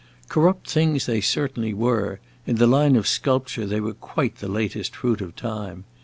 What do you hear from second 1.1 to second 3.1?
certainly were; in the line of